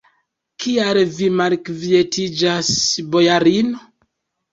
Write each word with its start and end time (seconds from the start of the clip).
Kial 0.61 0.99
vi 1.17 1.27
malkvietiĝas, 1.41 2.71
bojarino? 3.17 3.83